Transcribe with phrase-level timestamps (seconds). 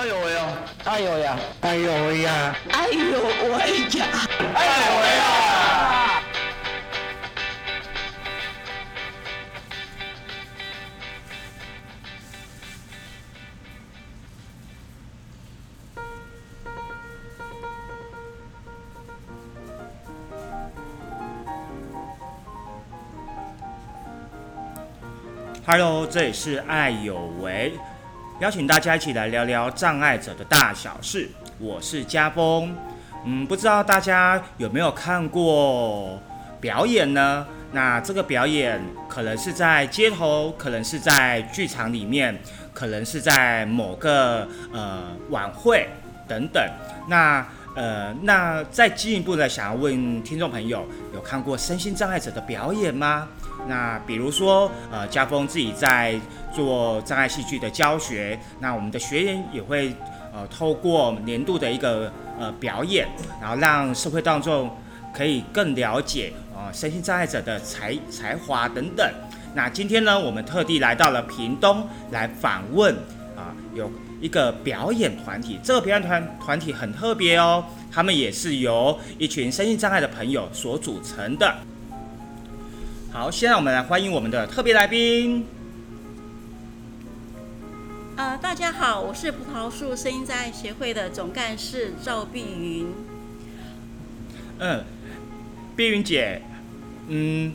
[0.00, 0.48] 哎呦喂呀！
[0.86, 1.38] 哎呦呀！
[1.60, 2.56] 哎呦喂呀！
[2.72, 3.20] 哎呦
[3.52, 4.06] 喂呀！
[4.54, 6.22] 哎呦喂呀
[25.66, 27.78] ！Hello，这里是爱有为，
[28.40, 31.28] 邀请大家一起来聊聊障碍者的大小事。
[31.58, 32.74] 我是家峰，
[33.26, 36.18] 嗯，不知道大家有没有看过
[36.58, 37.46] 表演呢？
[37.72, 42.34] 那这个表演可能是在街头，可能是在剧场里面，
[42.72, 45.86] 可能是在某个呃晚会
[46.26, 46.66] 等等。
[47.08, 53.28] 那呃，那再进一步的，想要问听众朋友，有看过身心障碍者的表演吗？
[53.68, 56.18] 那比如说，呃，家峰自己在
[56.52, 59.94] 做障碍戏剧的教学，那我们的学员也会
[60.32, 63.08] 呃透过年度的一个呃表演，
[63.40, 64.70] 然后让社会当中
[65.14, 69.08] 可以更了解呃身心障碍者的才才华等等。
[69.54, 72.94] 那今天呢，我们特地来到了屏东来访问
[73.36, 81.54] 啊，有一个表演团体，这个表演团团体很特别哦，他们也是由一群身心障碍的朋友所组成的。
[83.12, 85.44] 好，现在我们来欢迎我们的特别来宾。
[88.16, 92.86] 呃，大家好，我是葡萄树声音障碍协会的总干事赵碧云。
[94.60, 94.84] 嗯，
[95.74, 96.40] 碧云姐，
[97.08, 97.52] 嗯，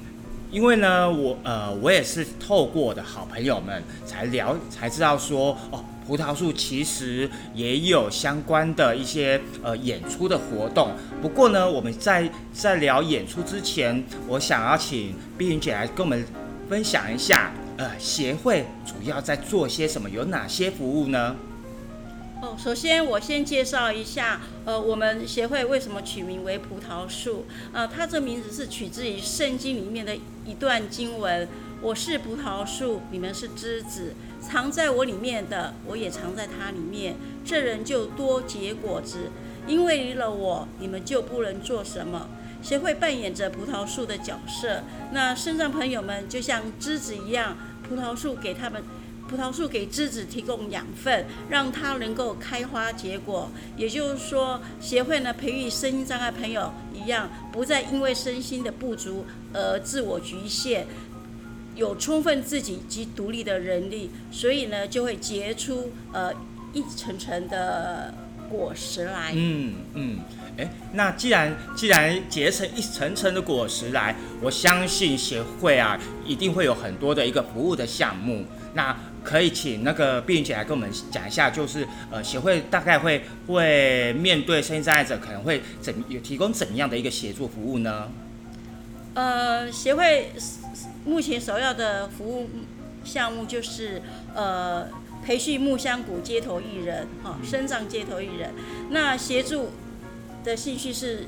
[0.51, 10.91] 因为呢，我呃，我也是透过我的好朋友们才聊才知道说，哦，葡萄树其实也有相关的一些呃演出的活动。
[11.21, 16.25] 不过呢，我们在在聊演出之前，我想要请碧云姐来跟我们
[16.69, 21.35] 分享一下，呃，协会主要在做些什么，有哪些服务呢？
[22.41, 27.45] 哦，首先我先介绍一下，呃，我们协会为什么取名为葡萄树？
[27.71, 30.15] 呃，它这名字是取自于圣经里面的
[30.45, 31.47] 一段经文
[31.85, 37.15] ：“我是葡萄树，你们是枝子，藏在我里面的，我也藏在它里面，
[37.45, 39.29] 这人就多结果子。
[39.67, 42.27] 因为离了我，你们就不能做什么。”
[42.63, 44.81] 协会扮演着葡萄树的角色，
[45.11, 47.55] 那身障朋友们就像枝子一样，
[47.87, 48.81] 葡萄树给他们。
[49.27, 53.49] 葡萄树给枝子提供养分，让它能够开花结果。
[53.75, 60.85] 也就是说，协会呢培育身心障碍朋友一样，不再因为身心的不足而自我局限，
[61.75, 66.33] 有充分自己及独立的能力，所以呢就会结出呃
[66.73, 68.13] 一层层的
[68.49, 69.31] 果实来。
[69.35, 70.19] 嗯嗯，
[70.57, 78.45] 哎，那既然既然结成一层层的果实来，我相信协会啊一定会有很多的一个服务的项目。
[78.73, 88.09] 那可以请那个碧云姐来跟我们讲一下，就是呃协会大概会会面对身心障碍者，可能会怎有提供怎样的一个协助服务呢？
[89.13, 90.29] 呃，协会
[91.05, 92.49] 目前首要的服务
[93.03, 94.01] 项目就是
[94.33, 94.87] 呃
[95.23, 98.51] 培训木香谷街头艺人，哈，身障街头艺人。
[98.89, 99.69] 那协助
[100.43, 101.27] 的兴趣是。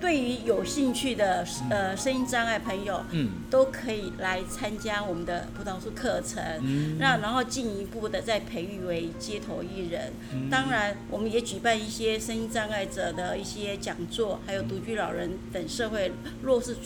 [0.00, 10.10] 对于有兴趣的呃声音障碍朋友，嗯，都可以来参加我们的葡萄树课程，嗯，那然后进一步的再培育为街头艺人。
[10.50, 16.10] 当然，我们也举办一些声音障碍者的一些讲座，还有独居老人等社会
[16.42, 16.76] 弱势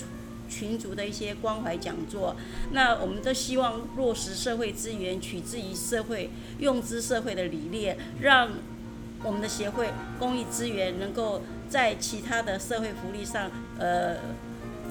[0.49, 2.37] 群族的一些关怀讲座。
[2.73, 8.51] 那我们都希望落实社会资源取之于社会，用之社会的理念，让
[9.23, 11.43] 我们的协会公益资源能够。
[11.67, 14.17] 在其他的社会福利上，呃，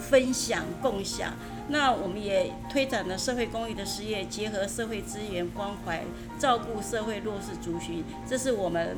[0.09, 1.33] 分享共享。
[1.69, 6.03] 那我们也推展了社会公益的事业，结合社会资源关怀，
[6.37, 8.97] 照顾社会弱势族群，这是我们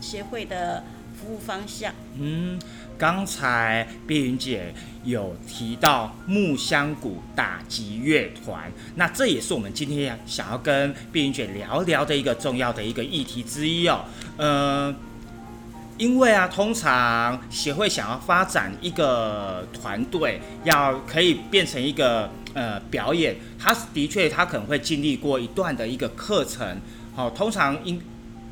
[0.00, 0.84] 协会的
[1.16, 1.92] 服务方向。
[2.20, 2.60] 嗯，
[2.96, 4.72] 刚才碧云姐
[5.04, 14.04] 有提到木香谷打击乐团，那这也是我们今天想要跟碧云姐聊聊的一个重要的一个议题之一哦。
[14.38, 14.94] 嗯。
[15.96, 26.80] 因为啊，通常协会想要发展一个团队，要可以变成一个呃表演，它的确它可能会经历过一段的一个课程。
[27.14, 28.02] 好，通常应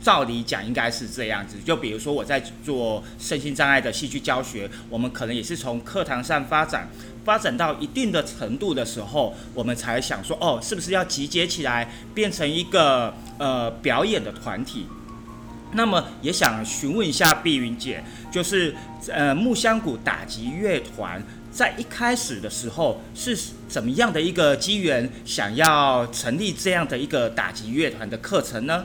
[0.02, 1.56] 照理讲应该是这样子。
[1.64, 6.90] 就比如说我在做身心障碍的戏剧教学，我们可能也是从课堂上发展，
[7.24, 14.86] 发展到一定的程度的时候，我们才想说，哦，是不是要集结起来变成一个呃表演的团体？
[15.74, 18.74] 那么也想询问一下碧云姐，就是
[19.08, 23.38] 呃木香谷打击乐团在一开始的时候是
[23.68, 28.84] 怎么样的一个机缘，想要成立这样的一个打击乐团的课程呢？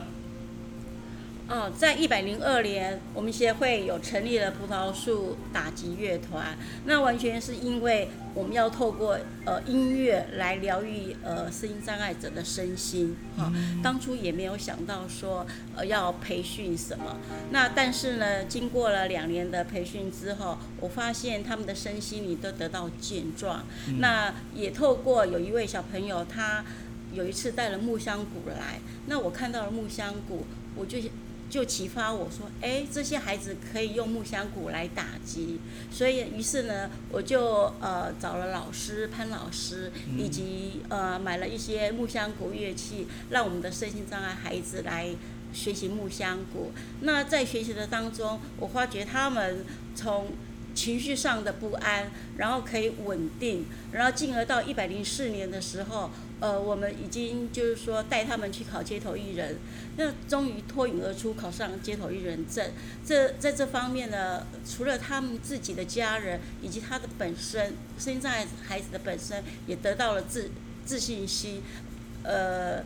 [1.48, 6.54] 哦，在一百零二年，我们协会有成立了葡萄树打击乐团。
[6.84, 13.50] 那完全是因为我们要透过呃音乐来疗愈呃声音障碍者的身心哈、
[13.82, 17.16] 当初也没有想到说呃要培训什么。
[17.50, 23.64] 那但是呢，经过了两年的培训之后，我发现他们的身心里都得到健壮。
[24.00, 26.62] 那也透过有一位小朋友，他
[27.14, 30.44] 有一次带了木香鼓来，那我看到了木香鼓，
[30.76, 30.98] 我就
[31.50, 35.58] 就启发我说，哎，这些孩子可以用木香鼓来打击，
[35.90, 45.08] 所以于是呢，我就呃找了老师潘老师，以及呃买了一些木香鼓乐器，让我们的身心障碍孩子来
[45.52, 46.72] 学习木香鼓。
[47.00, 50.32] 那在学习的当中，我发觉他们从
[50.74, 59.56] 情绪上的不安，然后可以稳定，然后进而到一百零四年的时候，呃，我们已经就是说带他们去考街头艺人，
[59.96, 62.70] 那终于脱颖而出，考上街头艺人证。
[63.04, 68.32] 这在这方面呢，除了他们自己的家人以及他的本身，身障
[68.66, 70.50] 孩子的本身也得到了自
[70.84, 71.62] 自信心，
[72.22, 72.82] 呃。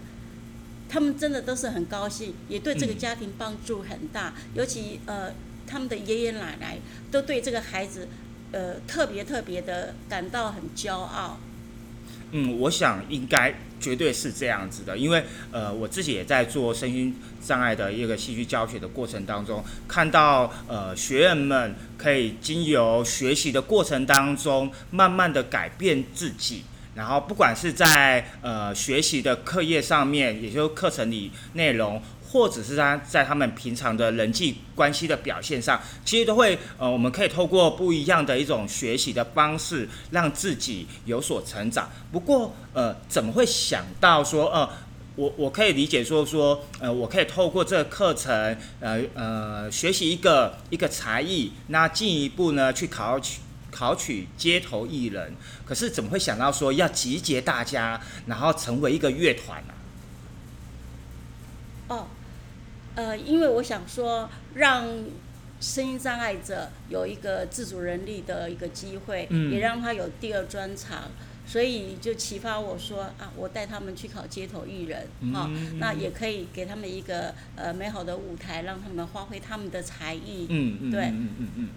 [0.89, 4.35] 他们真的都是很高兴，也对这个家庭帮助很大。
[4.53, 5.33] 尤其呃，
[5.67, 6.77] 他们的爷爷奶奶
[7.11, 8.07] 都对这个孩子，
[8.51, 11.39] 呃，特别特别的感到很骄傲。
[12.33, 26.65] 嗯，我想应该绝对是这样子的，因为呃，我自己也在做身心障碍的一个戏剧教学的过程当中，看到呃学员们可以经由学习的过程当中，慢慢的改变自己。
[26.95, 32.03] 然后，不管是在呃学习的课业上面，也就是课程里内容，
[32.33, 41.91] 或者是在在他们平常的人际关系的表现上，其实都会呃，我们可以透过不一样的一种学习的方式，让自己有所成长。
[42.11, 44.67] 不过呃，怎么会想到说呃，
[45.17, 53.41] 我我可以理解说说呃，我可以透过这个课程呃呃学习一个一个才艺，那进一步呢去考取。
[53.75, 55.35] 考取街头艺人，
[55.65, 59.73] 可是怎么会想到说要集结大家，然后成为一个乐团呢、
[62.95, 64.87] 呃，因为我想说，让
[65.61, 69.53] 声音障碍者有一个自主人力的一个机会，嗯。
[69.53, 71.05] 也让他有第二专长，
[71.47, 80.47] 所以就启发我说啊，我带他们去考街头艺人，哈、嗯那也可以给他们一个呃美好的舞台，让他们发挥他们的才艺。
[80.51, 81.05] 嗯嗯，对。
[81.05, 81.69] 嗯嗯嗯。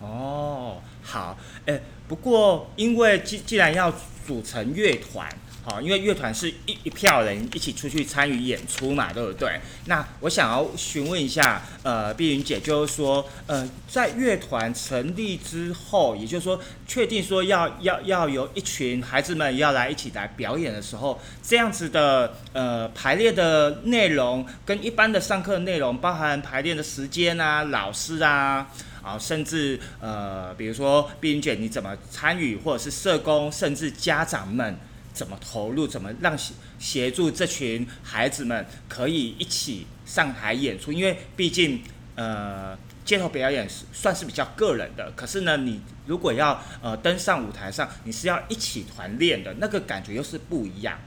[0.00, 1.36] 嗯，哦，好，
[1.66, 3.92] 哎，不过因为既既然要
[4.26, 5.28] 组成乐团，
[5.64, 9.60] 好，因为乐团是一一票人一起出去参与演出嘛，对不对？
[9.86, 28.66] 那我想要询问一下，呃，碧云姐，就是说，呃，在乐团成立之后，也就是说，确定说要要要有一群孩子们要来一起来表演的时候，这样子的呃排练的内容跟一般的上课内容，包含排练的时间啊、老师啊。
[29.02, 34.78] 啊，甚至呃，比如说碧云姐你怎么参与，或者是社工，甚至家长们
[35.12, 40.92] 怎么投入，怎么让协协助这群孩子们可以一起上台演出？
[40.92, 41.82] 因为毕竟
[42.14, 50.98] 呃，街头表演是算是比较个人的，可是呢，你如果要呃登上舞台上，你是要一起团练的，那个感觉又是不一样。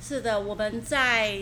[0.00, 1.38] 是的，我们在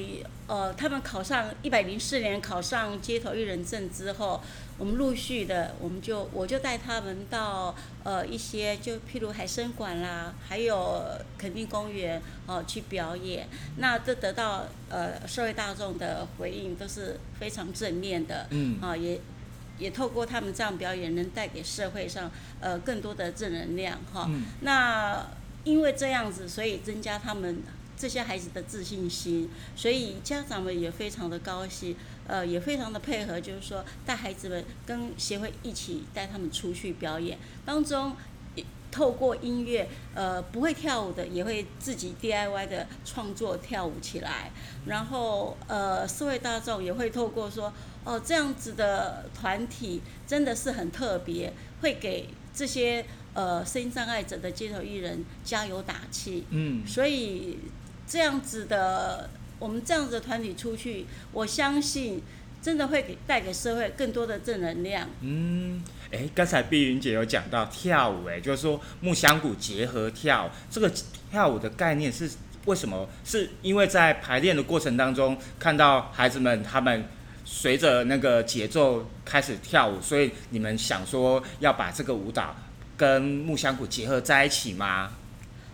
[0.47, 4.41] 呃，他们考上一百零四年考上街头艺人证之后，
[4.83, 7.73] 我们陆续的，我们就我就带他们到
[8.03, 11.05] 呃一些就譬如海参馆啦，还有
[11.39, 13.47] 垦丁公园哦、去表演，
[13.77, 18.81] 那这得到呃社会大众的回应都是非常正面的，嗯。
[18.83, 19.21] 啊、也
[19.79, 24.27] 也透过他们这样表演，能带给社会上呃更多的正能量哈。
[24.29, 24.47] 嗯。
[24.63, 25.25] 那
[25.63, 27.63] 因为这样子，所以增加他们
[27.97, 31.95] 这些孩子的自信心，所以家长们也非常的高兴，
[32.27, 38.17] 呃，也非常的配合，就是说带孩子们跟协会一起带他们出去表演，当中。
[38.91, 44.51] 透过音乐，呃，不会跳舞的也会自己 DIY 的创作跳舞起来，
[44.85, 47.73] 然后呃，社会大众也会透过说，
[48.05, 53.03] 哦，这样子的团体真的是很特别，会给这些
[53.33, 56.45] 呃声音障碍者的街头艺人加油打气。
[56.51, 57.61] 嗯所以
[58.07, 59.31] 这样子的，
[59.63, 62.21] 我们这样子的团体出去，我相信
[62.61, 65.09] 真的会给带给社会更多的正能量。
[65.21, 70.93] 嗯，哎，刚才碧云姐有讲到跳舞，哎，就是说木香鼓结合跳，这个
[71.31, 72.29] 跳舞的概念是
[72.67, 73.09] 为什么？
[73.25, 77.05] 是因为在排练的过程当中，看到孩子们他们
[77.45, 82.57] 随着那个节奏开始跳舞，所以你们想说要把这个舞蹈
[82.97, 85.13] 跟木香鼓结合在一起吗？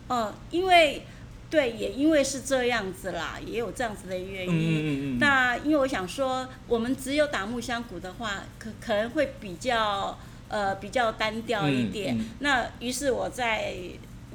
[0.08, 1.02] 哦，因为
[1.50, 4.52] 对，也因为是这样子啦，也有这样子的原因。
[4.52, 12.16] 嗯嗯嗯嗯那因为我想说，我们只有打木香鼓的话，可可能会比较呃比较单调一点。
[12.16, 13.74] 嗯嗯那于是我在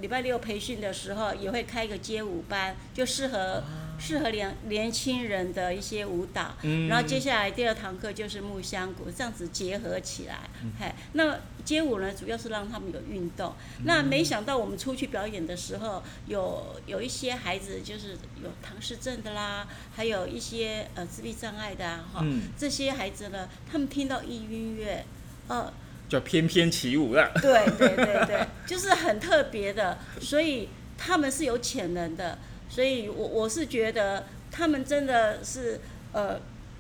[0.02, 3.64] 礼拜六培训的时候，也会开一个街舞班，就适合。
[4.06, 6.90] 适合年年轻人的一些舞蹈，嗯。
[6.90, 10.40] 然后接下来第二堂课就是木香鼓，这样子结合起来。
[10.62, 10.74] 嗯。
[10.78, 13.54] 嘿，那街舞呢，主要是让他们有运动。
[13.86, 22.50] 那没想到我们出去表演的时候，有有一些孩子就是有唐氏症的啦，还有一些呃自闭障碍的啊，哈、嗯。
[22.58, 25.06] 这些孩子呢，他们听到易音乐，
[25.48, 25.72] 呃，
[26.10, 27.32] 就翩翩起舞了。
[27.42, 30.68] 对对对对，就是很特别的，所以
[30.98, 32.38] 他们是有潜能的，
[32.74, 35.80] 所以我我是觉得他们真的是
[36.12, 36.40] 呃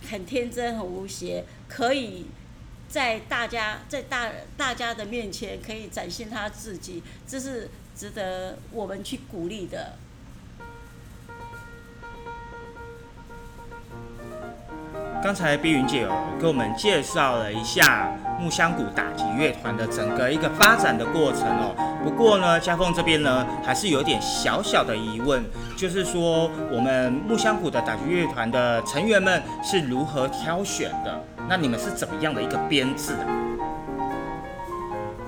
[0.09, 2.25] 很天真很无邪，可以
[2.89, 9.93] 在大家在大大家的面前可以展现他自己，这是值得我们去鼓励的。
[15.21, 21.92] 刚才碧云姐有给我们介绍了一下木香谷打击乐团的整个一个发展的过程哦。
[22.03, 25.41] 不过呢，嘉凤这边呢还是有点小小的疑问，
[25.77, 31.23] 就是说我们木香鼓的打击乐团的成员们是如何挑选的？
[31.47, 33.23] 那你们是怎么样的一个编制的？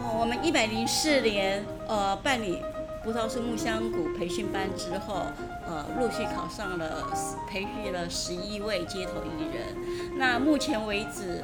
[0.03, 2.61] 哦，我们一百零四年呃办理
[3.05, 5.21] 葡萄树木香鼓培训班之后，
[5.65, 7.07] 呃，陆续考上了
[7.49, 10.17] 培育了十一位街头艺人。
[10.17, 11.41] 那目前为止，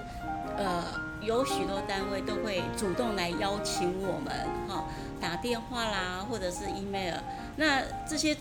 [0.58, 0.84] 呃，
[1.22, 4.34] 有许多单位都会主动来邀请我们，
[4.68, 4.84] 哈、
[5.22, 7.16] 打电话啦，或者是 email。
[7.56, 8.36] 那这些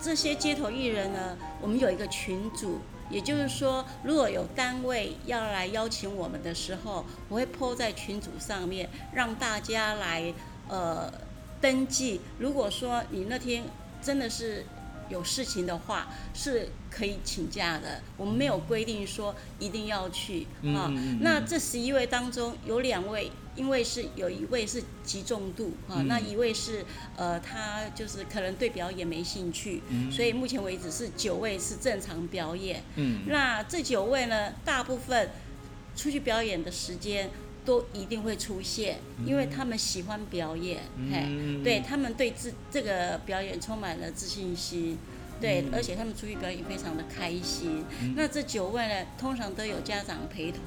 [0.00, 2.78] 这些街头艺人呢，我们有一个群组，
[3.10, 10.32] 也就是说，如果有单位要来邀请我们的时候，我会 po 在群组上面，让大家来
[10.68, 11.12] 呃
[11.60, 12.20] 登记。
[12.38, 13.64] 如果说你那天
[14.00, 14.64] 真的是
[15.08, 18.02] 有事情的话，是可以请假的。
[18.16, 20.92] 我们没有规定说一定要去啊。
[21.20, 26.84] 那这十一位当中有两位，因为是有一位是极重度啊，嗯那一位是
[27.16, 32.82] 呃他就是可能对表演没兴趣，所以目前为止是九位是正常表演。
[32.96, 35.30] 嗯，那这九位呢，大部分
[35.94, 37.30] 出去表演的时间
[37.66, 44.96] 都一定会出现，因为他们喜欢表演，嘿，嗯对他们对自这个表演充满了自信心。
[45.38, 47.84] 对，而且他们出去表演非常的开心。
[48.16, 50.62] 那这九位呢，通常都有家长陪同，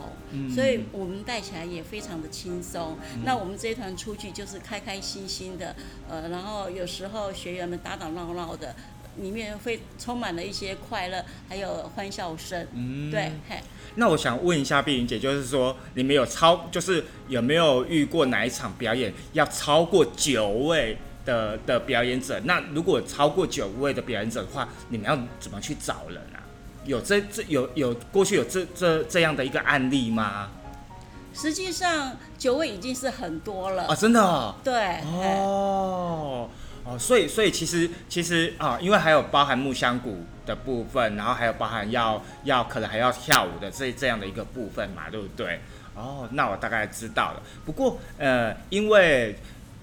[0.54, 2.96] 所以我们带起来也非常的轻松。
[3.26, 5.76] 那我们这一团出去就是开开心心的，
[6.08, 8.76] 呃，然后有时候学员们打打闹闹的，
[9.22, 12.68] 里面会充满了一些快乐，还有欢笑声。
[12.74, 13.60] 嗯对，嘿，
[13.96, 22.40] 那我想问一下碧云姐，就是说你们有超，就是有没有遇过哪一场表演要超过九位的的表演者？
[22.46, 26.40] 那如果超过九位的表演者的话，你们要怎么去找人啊？
[26.86, 30.50] 有这这有有过去有这这这样的一个案例吗？
[31.32, 33.86] 实际上九位已经是很多了。
[33.86, 34.56] 啊，真的哦。
[34.64, 36.50] 对，嘿哦
[36.84, 45.60] 哦，所以所以其实其实啊，因为还有包含木香鼓的部分，然后还有包含要要可能还要跳舞的这这样的一个部分嘛，对不对？
[45.96, 47.44] 哦，那我大概知道了。
[47.66, 49.36] 不过呃，因为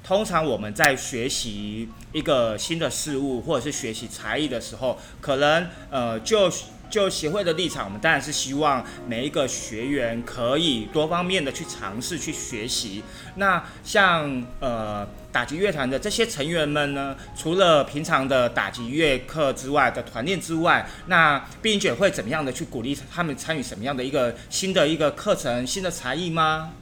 [0.03, 6.51] 通常我们在学习一个新的事物或者是学习才艺的时候，可能呃就
[6.89, 13.03] 就协会的立场，我们当然是希望每一个学员可以多方面的去尝试去学习。
[13.35, 15.07] 那像呃
[15.37, 26.73] 打击乐团的这些成员们呢，除了平常的打击乐课之外的团练之外，那碧云姐会怎么样的去鼓励他们参与什么样的一个新的一个课程、新的才艺吗？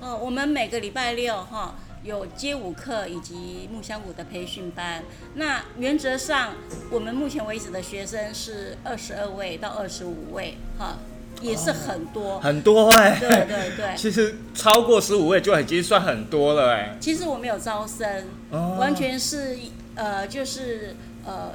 [0.00, 5.04] 哦，我们每个礼拜六哈有街舞课以及木香鼓的培训班。
[5.34, 6.54] 那原则上，
[6.90, 10.98] 我们目前为止的学生是二十二位到二十五位，哈，
[11.40, 12.40] 也是很多。
[12.40, 13.86] 很多哎、对对对。
[13.96, 19.56] 其实超过十五位就已经算很多了哎、其实我没有招生，哦完全是
[19.94, 21.52] 呃，就是呃，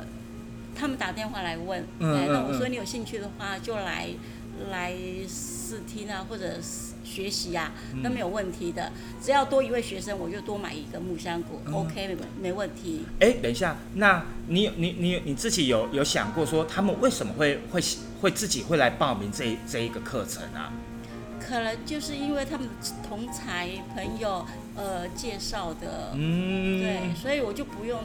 [0.75, 4.07] 他们打电话来问，嗯哎，那我说你有兴趣的话就来
[4.71, 4.93] 来
[5.27, 8.91] 试听啊，或者是学习啊，嗯都没有问题的。
[9.22, 13.05] 只要多一位学生，我就多买一个木香果、嗯 o k 没没问题。
[13.20, 17.82] 哎、等一下，那你你你你自己有有想过说他们为什么会会
[18.22, 20.74] 会自己会来报名这这一个课程啊？
[21.39, 22.67] 可能就是因为他们
[23.08, 28.00] 同才朋友呃介绍的，嗯，对，所以我就不用。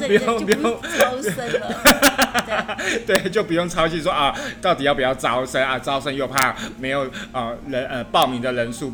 [0.00, 2.76] 不用就不用不招生了，
[3.06, 3.18] 对。
[3.18, 5.78] 对，就不用操心说啊，到底要不要招生啊？
[5.78, 8.92] 招生又怕没有啊人呃报名的人数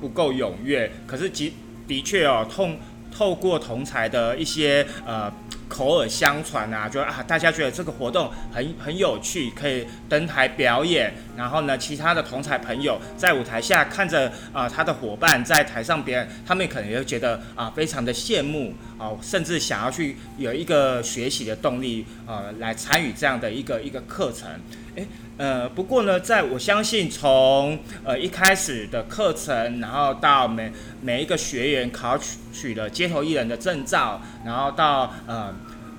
[0.00, 0.90] 不够踊跃。
[1.06, 1.54] 可是的
[1.86, 2.68] 的确哦，透
[3.16, 5.32] 透过同才的一些呃
[5.68, 24.48] 口耳相传啊，就啊大家觉得这个活动很很有趣，可以登台表演，然后呢，其他的同才朋友在舞台下看着啊他的伙伴在台上表演，他们可能也会觉得啊非常的羡慕哦，甚至想要去有一个学习的动力呃，来参与这样的一个一个课程。
[24.94, 30.72] 诶，呃，不过呢，在我相信从呃一开始的课程，然后到每
[31.02, 35.54] 每一个学员考取取了街头艺人的证照，然后到呃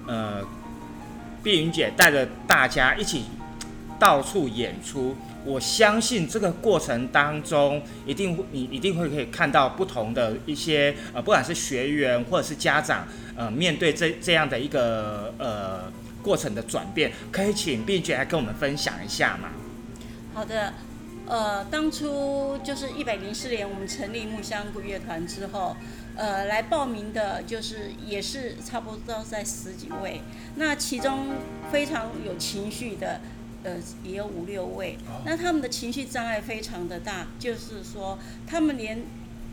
[0.08, 0.42] 呃
[1.44, 3.26] 碧云姐带着大家一起
[4.00, 5.16] 到处演出，
[5.48, 15.92] 我相信这个过程当中，一定会你一定会可以看到不同的一些呃，不管是学员或者是家长，呃，面对这这样的一个呃。
[16.24, 19.48] 过程的转变，可以请碧姐来跟我们分享一下吗？
[20.34, 20.74] 好的，
[21.26, 25.78] 呃，当初就是一百零四年我们成立木香鼓乐团之后，
[26.18, 30.22] 呃，来报名的就是也是差不多在十几位，
[30.56, 31.30] 那其中
[31.72, 33.22] 非常有情绪的，
[33.68, 39.04] 呃，也有五六位，那他们的情绪障碍非常的大，就是说他们连。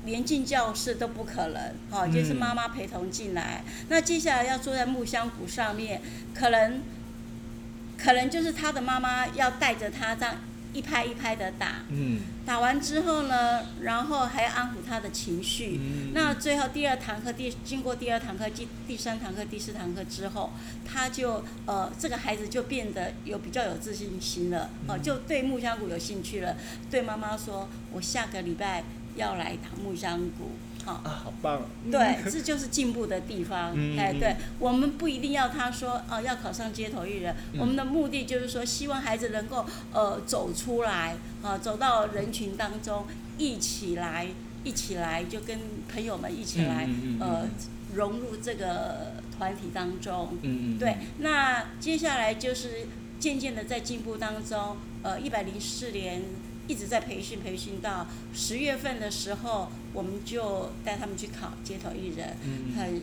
[0.06, 1.59] 连进教室都不可能，
[1.90, 3.64] 哦，就是妈妈陪同进来。
[3.88, 6.02] 那接下来要坐在木箱鼓上面，
[6.35, 6.83] 可能，
[7.97, 10.37] 可能就是他的妈妈要带着他这样
[10.75, 11.85] 一拍一拍的打。
[11.88, 12.21] 嗯。
[12.45, 15.81] 打完之后呢，然后还要安抚他的情绪。
[15.81, 16.12] 嗯。
[16.12, 20.50] 那最后第二堂课，第经过第二堂课、第第三堂课、第四堂课之后，
[20.85, 26.57] 他就呃，这个孩子就变得有比较有自信心了，哦，就对木香鼓有兴趣了。
[26.90, 28.85] 对妈妈说：“我下个礼拜。”
[29.16, 30.50] 要来打木香鼓，
[30.85, 31.62] 好啊，好棒！
[31.91, 33.75] 对， 这就是进步的地方。
[33.97, 37.35] 哎，对，我们不一定要他说哦，要考上街头艺人。
[37.59, 43.07] 我们的目的就是说，希望孩子能够呃走出来，啊，走到人群当中，
[43.38, 44.26] 一起来，
[44.62, 45.59] 一起来，就跟
[45.91, 46.87] 朋友们一起来，
[47.19, 47.49] 呃，
[47.95, 50.37] 融入这个团体当中。
[50.43, 50.79] 嗯嗯。
[50.79, 52.87] 对，那接下来就是
[53.19, 56.23] 渐渐的在进步当中，呃，一百零四年。
[56.67, 62.37] 一直在培训，培训到十月份的时候，我们就带他们去考街头艺人，
[62.77, 63.03] 很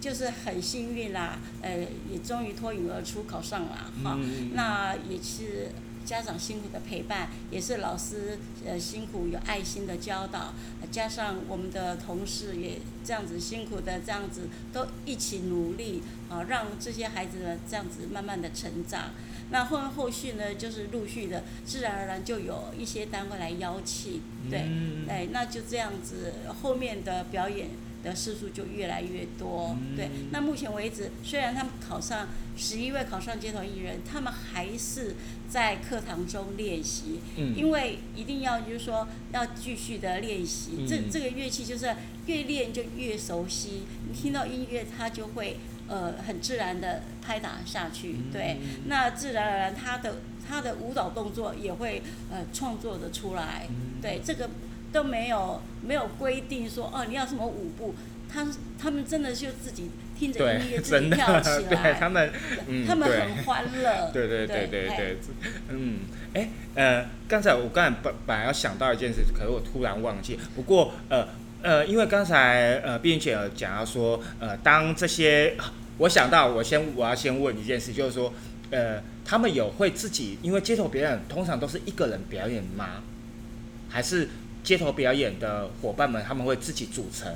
[0.00, 4.18] 就是很幸运啦，呃，也终于脱颖而出考上了哈。
[4.54, 5.72] 那也是
[6.04, 10.54] 家长辛苦的陪伴，也是老师呃辛苦有爱心的教导，
[10.90, 19.10] 加上我们的同事也这样子辛苦的这样子都一起努力啊，让这些孩子呢这样子慢慢的成长。
[19.52, 24.66] 那后后续呢，就是陆续的，自然而然就有一些单位来邀请，对，
[25.06, 27.68] 哎，那就这样子，后面的表演
[28.02, 30.08] 的次数就越来越多，对。
[30.30, 35.16] 那目前为止，虽然他们考上十一位考上街头艺人，他们还是
[35.50, 45.58] 在课堂中练习，因为一定要就是说要继续的练习，这这个乐器就是越练就越熟悉，你听到音乐它就会。
[45.88, 50.16] 呃，很自然的拍打下去，对，那自然而然他的
[50.48, 53.66] 他的舞蹈动作也会呃创作的出来，
[54.00, 54.48] 对，这个
[54.92, 57.94] 都没有没有规定说哦你要什么舞步，
[58.32, 58.46] 他
[58.80, 62.30] 他们真的就自己听着音乐自己跳起来，他们
[62.86, 65.16] 他们很欢乐， 对对对对对，
[65.68, 65.98] 嗯，
[66.34, 71.28] 哎呃，刚才我刚才本本来要想到一件事，可是我突然忘记，不过呃
[71.62, 75.56] 呃，因为刚才呃并且讲到说呃当这些。
[75.98, 78.32] 我想到，我先我要先问一件事，就是说，
[78.70, 83.02] 呃，他们有会自己，因为街头表演通常都是一个人表演吗？
[83.90, 84.30] 还是
[84.64, 87.30] 街头表演的伙伴们他们会自己组成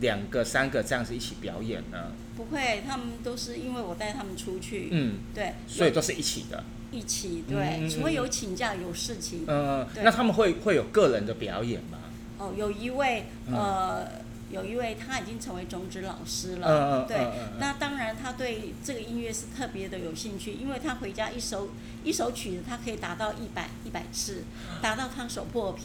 [0.00, 2.12] 两个、三个这样子一起表演呢？
[2.34, 6.64] 不会，他们都是因为我带他们出去，嗯，对，所以都是一起的。
[6.90, 11.98] 一起对，除非有请假有事情，嗯，那他们会会有个人的表演吗？
[12.38, 14.06] 哦，有一位呃。
[14.50, 17.18] 有一位他已经成为种子老师了，对，
[17.60, 21.68] 那当然他对这个音乐是特别的有兴趣，因为他回家一首
[22.02, 24.44] 一首曲子他可以达到一百一百次，
[24.80, 25.84] 达到他手破皮，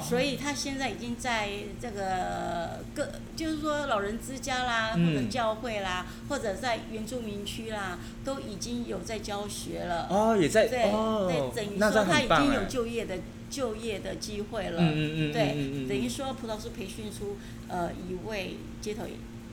[0.00, 1.48] 所以他现在已经在
[1.80, 10.06] 这个各就是说老人之家啦，或者教会啦，或者在原住民区啦，都已经有在教学了。
[10.10, 13.16] 哦，也在对对，等于说他已经有就业的。
[13.50, 14.80] 就业的机会了。
[14.80, 19.02] 嗯嗯，对，等于说葡萄树培训出呃一位街头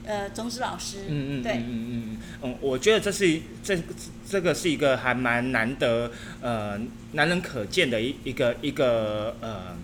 [0.05, 2.17] 呃种子老师，对，嗯嗯嗯。
[2.43, 3.75] 嗯，我觉得这是这
[4.29, 6.79] 这个是一个还蛮难得呃
[7.13, 9.75] 难能可见的一一个一个呃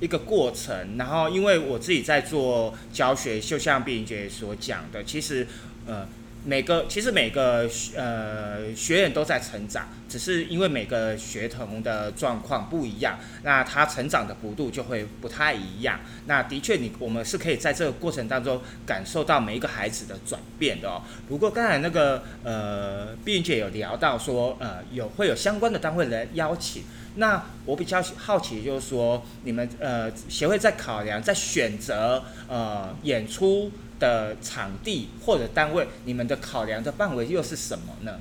[0.00, 0.96] 一个过程。
[0.96, 5.46] 然后因为我自己在做教学，就像碧莹姐所讲的，其实
[5.86, 6.06] 呃
[6.44, 15.98] 每个其实每个呃学员都在成长，只是因为每个学童的状况不一样，那他成长的幅度就会不太一样。
[16.26, 21.02] 那的确，你我们是可以在这个过程当中感受到每一个孩子的转变的哦。
[21.26, 26.84] 不过刚才那个呃碧云姐有聊到说，呃有会有相关的单位来邀请。
[27.16, 33.70] 那我比较好奇，就是说你们呃协会在考量在选择呃演出。
[33.98, 38.20] 的场地或者单位，你们的考量的范围又是什么呢？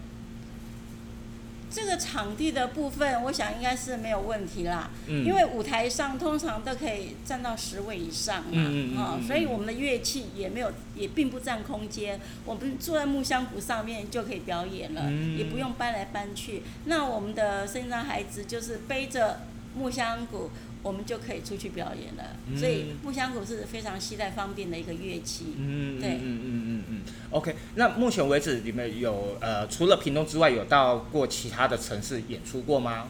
[1.70, 4.90] 这个场地的部分，我想应该是没有问题啦。
[5.08, 5.26] 嗯。
[5.26, 12.20] 因为舞台上通常都可以站到十位以上嘛，嗯啊，所以我们的乐器也没有，也并不占空间。
[12.46, 16.64] 我们坐在木箱鼓上面就可以表演了，也不用搬来搬去。
[16.86, 19.42] 那我们的身上孩子就是背着
[19.76, 20.50] 木箱鼓。
[20.86, 25.56] 我们就可以出去表演了，所以木箱鼓是非常携带方便的一个乐器。
[25.58, 33.08] 嗯，对，嗯嗯嗯嗯 OK，那目前为止你们有呃除了屏东之外，有到过其他的城市演出过吗？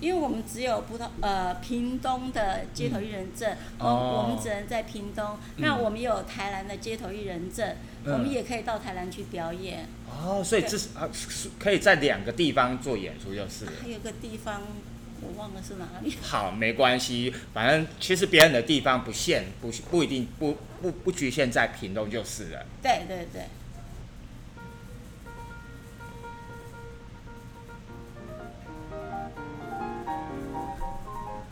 [0.00, 5.36] 因为我们只有葡萄呃屏东的街头艺人证，哦，我们只能在屏东。
[5.58, 9.86] 那我们有台南的街头艺人证，我们也可以到台南去表演。
[10.08, 11.06] 哦，所以这是啊，
[11.58, 13.66] 可以在两个地方做演出就是。
[13.66, 14.62] 还有个地方。
[15.22, 16.16] 我忘了是哪里。
[16.22, 22.66] 好，没关系，反正其实别人的地方不限，不不一定不不不局限在屏东就是了。
[22.82, 23.42] 对对对。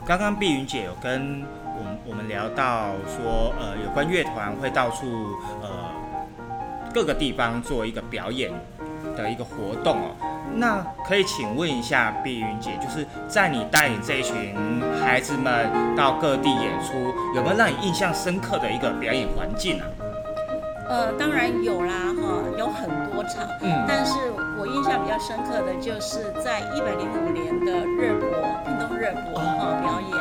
[0.05, 1.43] 刚刚碧云姐有跟
[1.77, 5.05] 我们我们聊到说，呃，有关乐团会到处
[5.61, 5.91] 呃
[6.91, 8.51] 各个地方做一个表演
[9.23, 10.15] 的一个活动哦。
[10.55, 14.55] 那可以请问一下碧云姐，就是在你带领这一群
[14.99, 16.93] 孩子们到各地演出，
[17.35, 19.85] 有没有让你印象深刻的一个表演环境啊？
[20.89, 23.45] 呃，当然有啦，哈，有很多场。
[23.61, 23.85] 嗯。
[23.87, 24.15] 但是
[24.57, 28.27] 我印象比较深刻的就是在一百零五年的热播，
[28.65, 30.17] 屏东热播哈表演。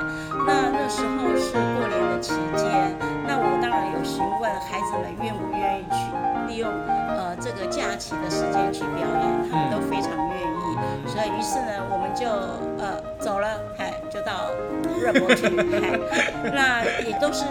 [0.47, 2.95] 那那时候是过年的期间，
[3.27, 6.69] 那我当然有询问孩子们愿不愿意去利用
[7.99, 11.09] 期的时间去表演，他们都非常愿意。
[11.09, 12.27] 所以于是呢，我们就
[12.83, 14.51] 呃走了，哎，就到
[14.99, 15.99] 热播去，拍，
[16.55, 17.45] 那也都是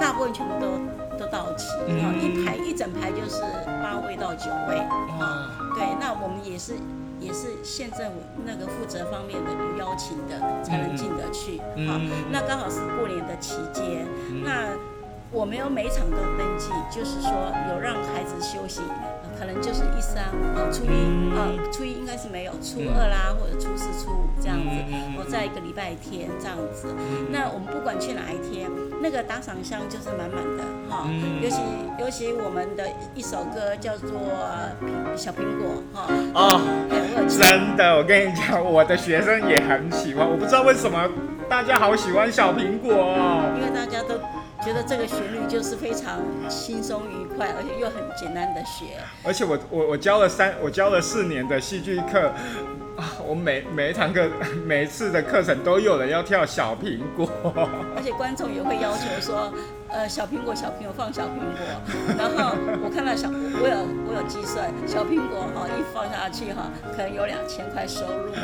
[0.00, 0.80] 大部分全部都。
[1.20, 1.68] 都到齐，
[2.00, 3.42] 啊，一排一整排就是
[3.82, 4.78] 八位到九位，
[5.20, 6.72] 啊，对，那我们也是
[7.20, 12.00] 也是县政府那个负责方面的有邀请的才能进得去，啊，
[12.32, 14.06] 那刚好是过年的期间，
[14.42, 14.68] 那。
[15.32, 17.30] 我没有每场都登记，就是说
[17.70, 18.80] 有让孩子休息，
[19.40, 20.22] 可能就是一三
[20.54, 24.68] 呃初一呃初一应该是没有，初二啦或者初四初五这样子，
[25.16, 26.94] 我在一个礼拜天这样子。
[27.30, 31.08] 那我们不管去哪一天，那个打赏箱就是满满的哈。
[31.40, 31.56] 尤其
[31.98, 34.10] 尤其我们的一首歌叫做
[35.16, 36.06] 《小苹果》哈。
[36.34, 36.60] 哦，
[37.26, 41.08] 真的，我跟你讲，我的学生也很喜欢，我不知道为什么
[41.48, 43.56] 大家好喜欢小苹果哦。
[43.56, 44.20] 因为大家都。
[44.62, 46.18] 觉得这个旋律就是非常
[46.48, 48.98] 轻松愉快，而且又很简单的学。
[49.24, 52.30] 而且我我我教了三，我教了四年的戏剧课，
[52.96, 54.28] 啊，我每每一堂课
[54.66, 57.26] 每一次的课程都有人要跳小苹果。
[57.96, 59.50] 而且观众也会要求说，
[59.88, 61.46] 呃，小苹果小苹果放小苹果。
[62.18, 63.74] 然后我看到小，我有
[64.06, 68.30] 我有计算，小苹果哈一放下去哈，可能有两千块收入。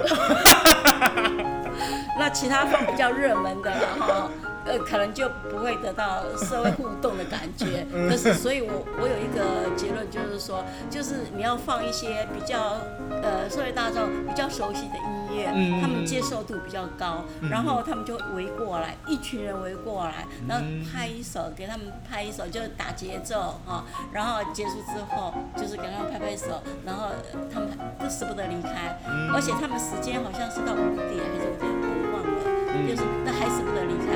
[2.18, 4.30] 那其他放比较热门的哈。
[4.66, 7.86] 呃，可能就不会得到社会互动的感觉。
[8.08, 12.78] 可是，所以我我有一个结论，就是说，就是你要放一些比较
[13.22, 15.46] 呃社会大众比较熟悉的音乐，
[15.80, 27.08] 他们接受度比较高，然后他们就围过来，一群人围过来，然后拍一首，给他们拍一首，就是打节奏啊，然后结束之后就是给他们拍拍手，然后
[27.52, 28.98] 他们都舍不得离开，
[29.32, 34.15] 而且他们时间好像是到五点还是五点，我忘了，就是那还舍不得离开，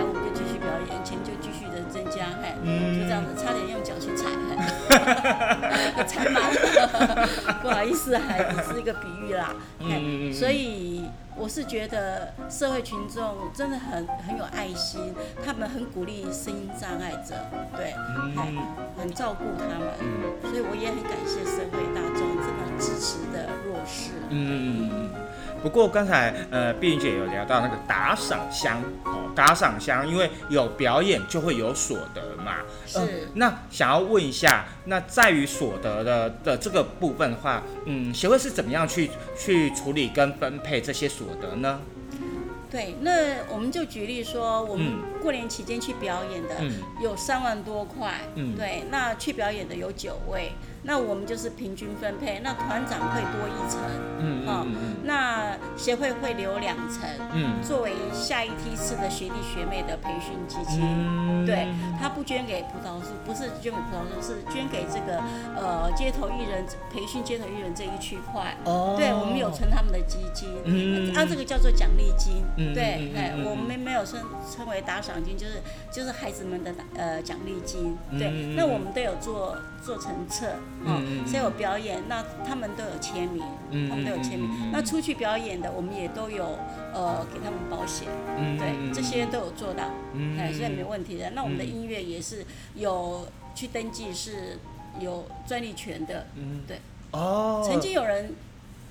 [6.06, 7.28] 踩满了，
[7.62, 11.04] 不好意思，还只是一个比喻啦，嘿，所以
[11.36, 17.34] 我是觉得社会群众真的很很有爱心，他们很鼓励声音障碍者，
[17.76, 17.94] 对，
[18.36, 18.54] 嘿，
[18.98, 19.88] 很照顾他们，
[20.42, 25.10] 所以我也很感谢社会大众这么支持的弱势，嗯。
[25.62, 32.56] 不过刚才呃碧云姐有聊到那个打赏箱哦，打赏箱因为有表演就会有所得嘛。
[32.86, 33.28] 是。
[33.34, 41.80] 那想要问一下，那在于所得的的这个部分的话，嗯，协会是怎么样去去处理跟分配这些所得呢？
[42.70, 43.10] 对，那
[43.52, 46.54] 我们就举例说，我们过年期间去表演的
[47.02, 53.80] 有三万多块，嗯对，那去表演的有九位，那我们就是平均分配，那团长会多一层，
[54.18, 54.46] 嗯
[55.04, 60.80] 那协会会留两层，嗯作为下一梯次的学弟学妹的培训基金。
[60.82, 61.66] 嗯对，
[61.98, 65.18] 他不捐给葡萄树，不是捐给葡萄树，是捐给这个
[65.56, 68.54] 呃街头艺人培训街头艺人这一区块。
[68.64, 72.44] 哦对，我们有存他们的基金，嗯啊，这个叫做奖励金。
[72.58, 77.96] 嗯对嗯，哎、我们没有称称为打赏金，就是就是孩子们的呃奖励金。
[78.18, 80.46] 对，那我们都有做做成册，
[80.84, 84.70] 哦，所以有表演，那他们都有签名，嗯他们都有签名。
[84.70, 86.58] 那出去表演的，我们也都有
[86.92, 91.30] 呃给他们保险，嗯对，这些都有做到，嗯哎，所以没问题的。
[91.30, 94.58] 那我们的嗯音乐也是有去登记，是
[95.00, 96.26] 有专利权的。
[96.36, 96.78] 嗯对，
[97.12, 98.34] 哦，曾经有人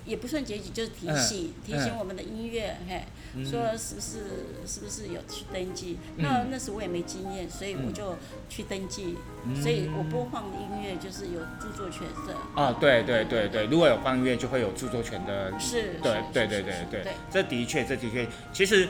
[0.09, 3.03] 也不算结局，就是提嗯醒、提醒嗯我们的音乐，嘿，
[3.35, 3.45] 嗯。
[3.45, 4.17] 说是不是
[4.65, 5.97] 是不是有去登记？
[6.17, 6.23] 嗯。
[6.23, 7.93] 那那时我也没经验，所以我嗯。
[7.93, 8.15] 就
[8.49, 9.55] 去登记，嗯。
[9.61, 12.33] 所以我播放的音乐就是有著作权的。
[12.55, 17.03] 哦，对对对对，如果有放音乐，就会有著作权的是，对对对对。
[17.03, 18.89] 对，这的确，这的确，其实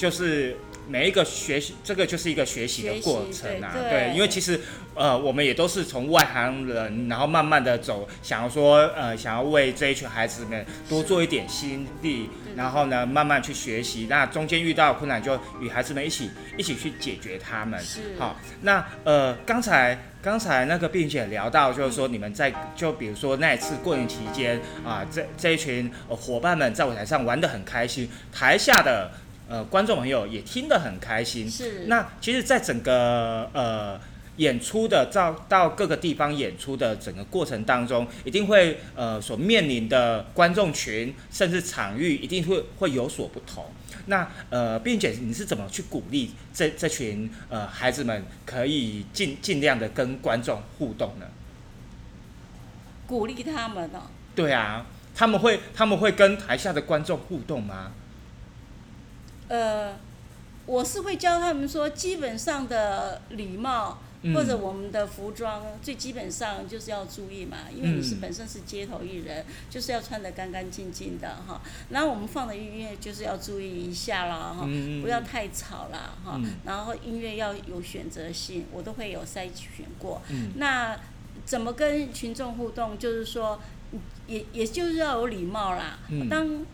[0.00, 0.56] 就是
[0.88, 3.70] 每一个学习，这个就是一个学习的过程啊。
[3.74, 4.58] 对对因为其实
[4.94, 14.06] 呃，我们也都是从外行人，然后慢慢的走，想要说呃，想要为这一群孩子们多做一点心力，然后呢，慢慢去学习。
[14.08, 17.78] 那中间遇到困难，就与孩子们一起一起去解决他们。
[17.78, 29.10] 是好，那呃，刚才刚才那个并且聊到，就是说你们在就比如说那一次过年期间啊，这这一群、呃、伙伴们在舞台上玩得很开心，台下的
[29.50, 31.50] 呃观众朋友也听得很开心。
[31.50, 31.86] 是。
[31.86, 34.00] 那其实，在整个呃
[34.36, 43.66] 演出的到到各个地方演出的整个过程当中，一定会呃所面临的观众群甚至场域一定会会有所不同。
[44.06, 51.26] 那呃，并且你是怎么去鼓励这这群呃孩子们可以尽尽量的跟观众互动呢？
[53.06, 54.08] 鼓励他们哦。
[54.34, 57.92] 对啊，他们会他们会跟台下的观众互动吗？
[59.50, 59.94] 呃，
[60.64, 63.98] 我是会教他们说，基本上的礼貌。
[64.22, 71.62] 嗯或者我们的服装最基本上就是要注意嘛，因为你是嗯本身是街头艺人，就是要穿的干干净净的哈。
[71.88, 76.52] 然后我们放的音乐就是要注意一下啦哈，嗯不要太吵啦哈嗯。
[76.66, 80.20] 然后音乐要有选择性，我都会有筛选过。
[80.28, 81.00] 嗯那
[81.46, 82.98] 怎么跟群众互动？
[82.98, 83.58] 就是说，
[84.26, 85.98] 也也就是要有礼貌啦。
[86.10, 86.66] 嗯当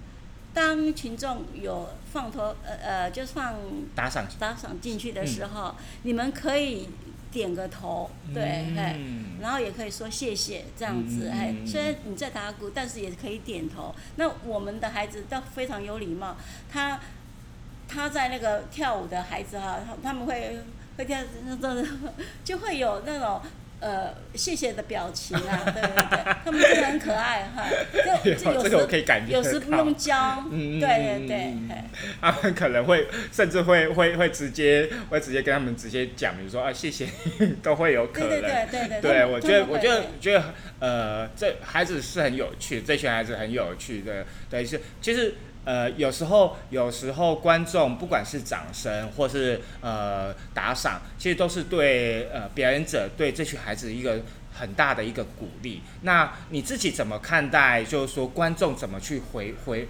[0.52, 3.54] 当群众有放头呃呃，就是放
[3.94, 6.88] 打赏打赏进去的时候，你们可以
[7.30, 8.42] 点个头，对，
[8.74, 13.94] 哎、嗯然后也可以说谢谢这样子，哎、虽然你在打鼓，但是也可以点头。
[14.16, 16.34] 那我们的孩子都非常有礼貌，
[16.70, 16.98] 他
[17.86, 20.58] 他在那个跳舞的孩子哈，他他们会
[20.96, 21.22] 会跳，
[22.42, 23.42] 就会有那种。
[23.78, 27.64] 呃，谢谢的表情啊， 对对对，他们真的很可爱哈。
[28.24, 31.54] 就 就有这个我可以感觉有时不用教，对嗯对对
[32.20, 37.06] 他们可能会甚至会会会直接会直接跟他们直接讲，比如说啊谢谢，
[37.62, 38.28] 都会有可能。
[38.30, 39.12] 对对对对对。
[39.12, 45.34] 对，我觉得，我觉得觉得，呃，这孩子是很有趣，这群孩子很有趣的，对，是，其实，
[45.66, 54.22] 呃，有时候，有时候观众不管是掌声或是呃打赏，其实都是对呃表演者对这群孩子一个
[54.54, 55.82] 很大的一个鼓励。
[56.02, 57.82] 那你自己怎么看待？
[57.82, 59.88] 就是说观众怎么去回回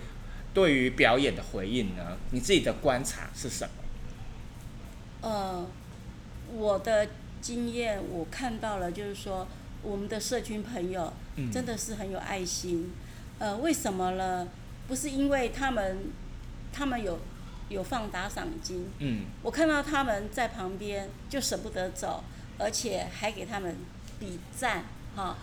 [0.54, 2.16] 对于表演的回应呢？
[2.30, 5.28] 你自己的观察是什么？
[5.28, 5.66] 呃，
[6.54, 7.08] 我的
[7.42, 9.46] 经验我看到了，就是说
[9.82, 12.92] 我们的社群朋友嗯真的是很有爱心。
[13.38, 14.48] 呃，为什么呢？
[14.88, 16.12] 不是因为他们
[16.72, 17.18] 他们有
[17.68, 19.24] 有放打赏金，嗯。
[19.42, 22.22] 我看到他们在旁边就舍不得走，
[22.58, 23.76] 而且还给他们
[24.20, 25.36] 比赞，哈、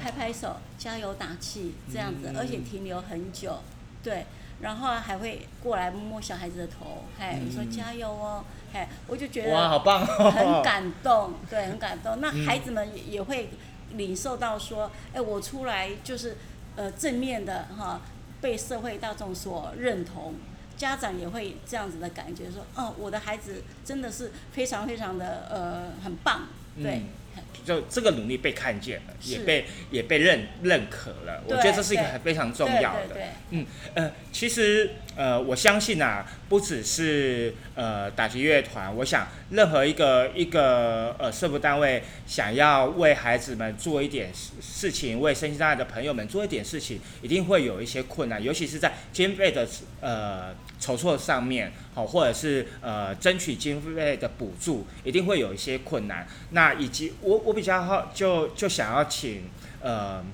[0.00, 2.36] 拍拍手，加油打气这样子，嗯。
[2.36, 3.60] 而且停留很久，
[4.02, 4.26] 对，
[4.60, 10.30] 然后还会过来摸摸小孩子的头，嘿，你说嗯加油哦，嘿，我就觉得哇，得好棒哦！
[10.30, 12.20] 很感动，对，很感动。
[12.20, 12.44] 那嗯。
[12.44, 13.50] 孩子们也也会
[13.94, 16.36] 领受到说，哎，我出来就是
[16.76, 18.00] 呃正面的哈，
[18.40, 20.34] 被社会大众所认同。
[20.76, 27.02] 家长也会这样子的感觉，说，哦，我的孩子真的是非常非常的呃很棒，对
[27.36, 31.42] 嗯，就这个努力被看见了，也被也被认认可了。
[31.46, 33.16] 我觉得这是一个很非常重要的。
[33.50, 49.66] 嗯呃，其实呃，我相信啊，不只是呃打击乐团，我想任何一个一个呃社福单位想要为孩子们做一点事事情，为身心障碍的朋友们做一点事情，一定会有一些困难，尤其是在经费的
[50.00, 56.26] 呃筹措上面，好、或者是呃争取经费的补助，一定会有一些困难。
[56.50, 59.44] 那以及我我比较好就就想要请
[59.80, 60.24] 呃，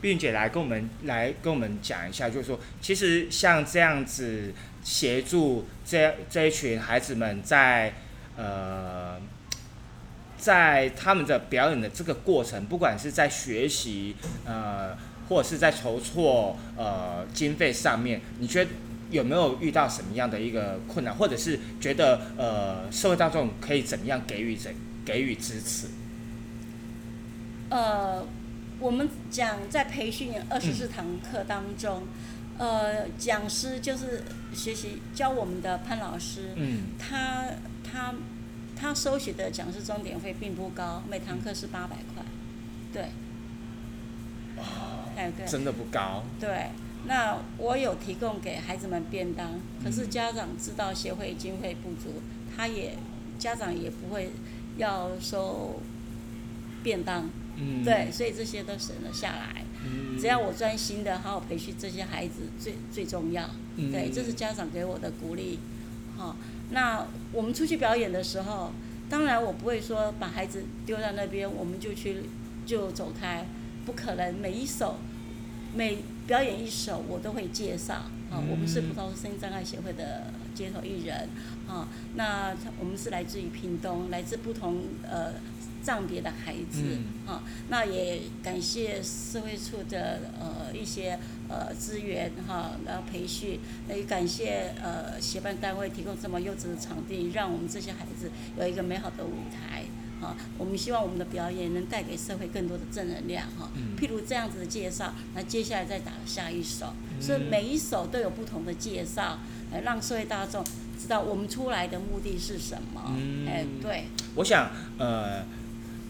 [0.00, 7.94] 碧云姐来跟我们来跟我们讲一下，就是说，其实像这样子协助这这一群孩子们在
[8.36, 9.20] 呃。
[10.40, 14.96] 在他们的表演的这个过程，不管是在学习，呃，
[15.28, 18.70] 或者是在筹措呃经费上面，你觉得
[19.10, 24.72] 有没有遇到什么样的一个困难，或者是觉得呃社会大众可以怎么样给予怎
[25.04, 25.88] 给予支持？
[27.70, 28.26] 呃，
[28.80, 32.02] 我们讲在培训二十四堂课当中，
[32.58, 37.44] 呃，讲师就是学习教我们的潘老师，嗯，他
[37.82, 38.14] 他。
[38.80, 42.22] 他收取的讲师钟点费并不高，每堂课是八百块，
[42.92, 43.06] 对。
[45.16, 45.44] 哎，对。
[45.44, 46.22] 真的不高。
[46.38, 46.70] 对，
[47.08, 52.22] 那我有提供给孩子们便当，可是家长知道协会经费不足，
[52.56, 52.96] 他也
[53.36, 54.30] 家长也不会
[54.76, 55.80] 要收
[56.84, 57.84] 便当，嗯。
[57.84, 59.64] 对，所以这些都省了下来。
[59.84, 60.18] 嗯。
[60.18, 63.48] 只要我专心的好好培训这些孩子，最最重要。
[63.76, 63.92] 嗯。
[63.92, 65.58] 对，这是家长给我的鼓励，
[66.16, 66.36] 好。
[66.70, 68.72] 那我们出去表演的时候，
[69.08, 72.24] 当然我不会说把孩子丢在那边，我们就去
[72.66, 73.46] 就走开，
[73.86, 74.34] 不可能。
[74.34, 74.96] 每一首
[75.74, 77.94] 每表演一首，我都会介绍。
[78.30, 81.30] 啊，我们是葡萄声音障碍协会的街头艺人。
[81.66, 85.32] 啊，那我们是来自于屏东，来自不同呃。
[85.82, 99.84] 障别的孩子，啊，那也感谢社会处的呃一些呃资源哈，然后培训，也感谢呃协办单位提供这么优质的场地，让我们这些孩子有一个美好的舞台，
[100.20, 103.70] 啊，我们希望我们的表演能带给社会更多的正能量哈。
[103.98, 109.38] 譬如这样子的介绍，那接下来再打下一首，所以每一首都有不同的介绍，
[109.72, 110.62] 来让社会大众
[111.00, 113.16] 知道我们出来的目的是什么。
[113.46, 114.04] 哎，对。
[114.34, 115.44] 我想呃。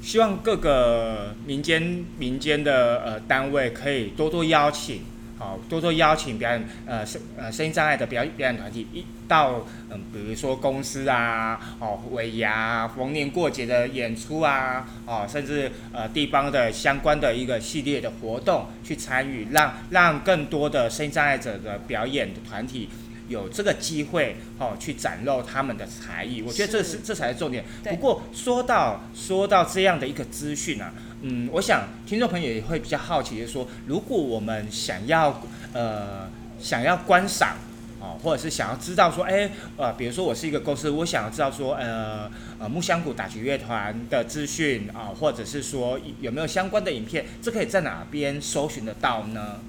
[0.01, 5.03] 希望各个民间民间的呃单位可以多多邀请，
[5.39, 22.89] 好多多邀请表演呃声呃声音障碍的表表演团体一到嗯比如说公司啊哦尾牙逢年过节的演出啊哦甚至呃地方的相关的一个系列的活动去参与，让让更多的声音障碍者的表演的团体。
[23.29, 27.65] 有这个机会哦，去展露他们的才艺，我觉得这是这才是重点。
[27.85, 37.57] 不过说到说到这样的一个资讯啊，嗯，我想听众朋友也会比较好奇，就是说，如果我们想要呃想要观赏
[38.01, 49.61] 哦，或者是想要知道说，哎呃，比如说我是一个公司，我想要知道说，呃呃木香谷打击乐团的资讯啊，或者是说有没有相关的影片，这可以在哪边搜寻得到呢？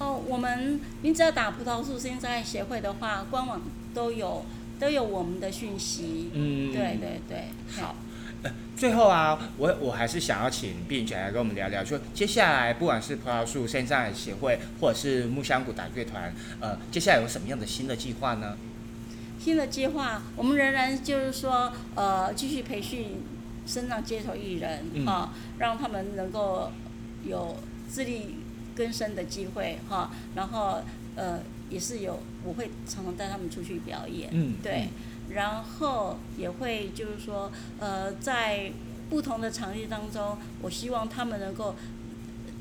[0.00, 3.60] 哦，我们您只要打葡萄树生在协会的话，官网
[3.92, 4.44] 都有
[4.78, 6.30] 都有我们的讯息。
[6.32, 7.48] 嗯，对对对。
[7.80, 7.96] 好，
[8.44, 18.56] 呃，最后啊，我我还是想要请碧姐来跟我们聊聊，说接下来不管是葡萄树生在协会，或者是木香谷打乐团，呃，接下来有什么样的新的计划呢？
[19.40, 23.22] 新的计划，我们仍然就是说，呃，继续培训
[23.66, 26.70] 身上街头艺人啊，让他们能够
[27.24, 27.56] 有
[27.90, 28.37] 自立。
[28.78, 30.80] 更深的机会哈，然后
[31.16, 34.88] 呃也是有，我会常常带他们出去表演，嗯，对，
[35.34, 38.70] 然后也会就是说呃在
[39.10, 41.74] 不同的场地当中，我希望他们能够。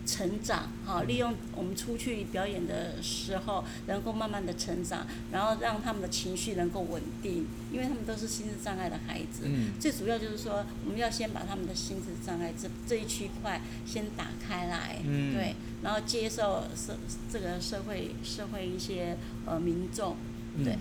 [0.08, 9.44] 成长，哈，利用我们出去表演的时候，能够慢慢的成长，然后让他们的情绪能够稳定，因为他们都是心智障碍的孩子。
[9.44, 9.74] 嗯。
[9.80, 15.34] 最主要就是说，我们要先把他们的心智障碍这这一区块先打开来，嗯。
[15.36, 15.54] 对。
[15.84, 16.98] 然后接受社
[17.32, 19.16] 这个社会社会一些
[19.46, 20.16] 呃民众，
[20.64, 20.76] 对，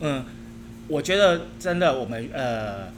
[0.00, 0.24] 嗯，
[0.88, 2.90] 我觉得真的我们呃，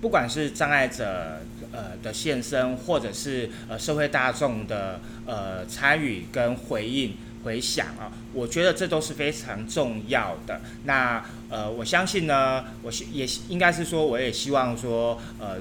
[0.00, 1.40] 不管是障碍者。
[1.70, 10.62] 呃的现身，或者是呃社会大众的呃参与跟回应回响啊，我觉得这都是非常重要的。
[10.84, 15.56] 那呃我相信呢，我希也应该是说，我也希望说呃，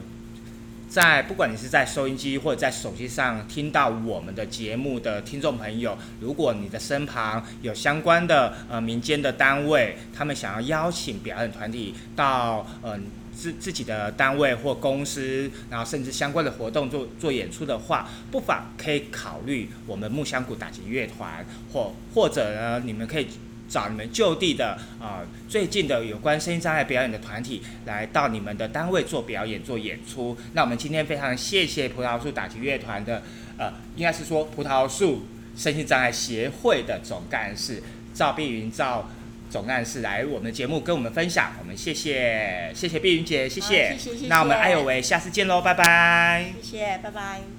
[0.88, 13.04] 在不管你是在收音机或者在手机上听到我们的节目的听众朋友，如果你的身旁有相关的呃民间的单位，他们想要邀请表演团体到嗯。
[13.38, 23.28] 自自己的单位或公司，然后甚至相关的活动做做演出的话，不妨可以考虑我们木香谷打击乐团，或或者呢，你们可以
[23.70, 30.36] 找你们就地的啊最近的有关声音障碍表演的团体来到你们的单位做表演做演出。
[30.54, 33.22] 那我们今天非常谢谢葡萄树打击乐团的
[33.60, 37.84] 呃，应该是说葡萄树身心障碍协会的总干事
[38.16, 39.08] 赵碧云赵。
[39.50, 47.57] 总干事来我们的节目跟我们分享，我们谢谢谢谢碧云姐，谢谢，谢谢，那我们爱有为下次见喽，拜拜，谢谢，拜拜。